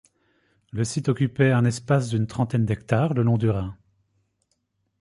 [0.71, 3.77] Le site occupait un espace d'une trentaine d'hectares le long du Rhin.